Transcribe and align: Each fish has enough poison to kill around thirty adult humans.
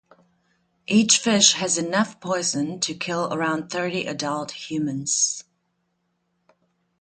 Each 0.87 1.19
fish 1.19 1.53
has 1.53 1.77
enough 1.77 2.19
poison 2.19 2.79
to 2.79 2.95
kill 2.95 3.31
around 3.31 3.69
thirty 3.69 4.07
adult 4.07 4.49
humans. 4.49 5.43